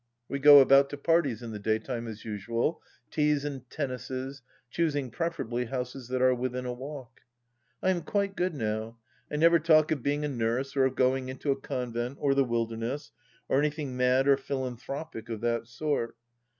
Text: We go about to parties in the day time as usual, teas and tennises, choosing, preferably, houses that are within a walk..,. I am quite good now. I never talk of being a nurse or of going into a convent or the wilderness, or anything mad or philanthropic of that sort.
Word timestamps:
We 0.27 0.39
go 0.39 0.61
about 0.61 0.89
to 0.89 0.97
parties 0.97 1.43
in 1.43 1.51
the 1.51 1.59
day 1.59 1.77
time 1.77 2.07
as 2.07 2.25
usual, 2.25 2.81
teas 3.11 3.45
and 3.45 3.69
tennises, 3.69 4.41
choosing, 4.71 5.11
preferably, 5.11 5.65
houses 5.65 6.07
that 6.07 6.23
are 6.23 6.33
within 6.33 6.65
a 6.65 6.73
walk..,. 6.73 7.21
I 7.83 7.91
am 7.91 8.01
quite 8.01 8.35
good 8.35 8.55
now. 8.55 8.97
I 9.31 9.35
never 9.35 9.59
talk 9.59 9.91
of 9.91 10.01
being 10.01 10.25
a 10.25 10.27
nurse 10.27 10.75
or 10.75 10.85
of 10.85 10.95
going 10.95 11.29
into 11.29 11.51
a 11.51 11.55
convent 11.61 12.17
or 12.19 12.33
the 12.33 12.43
wilderness, 12.43 13.11
or 13.47 13.59
anything 13.59 13.95
mad 13.95 14.27
or 14.27 14.37
philanthropic 14.37 15.29
of 15.29 15.41
that 15.41 15.67
sort. 15.67 16.15